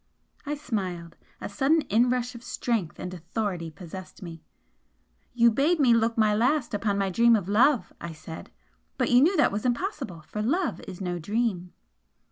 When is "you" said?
5.35-5.51, 9.11-9.21